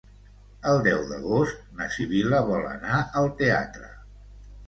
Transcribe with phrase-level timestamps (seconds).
[0.69, 3.93] El deu d'agost na Sibil·la vol anar al teatre.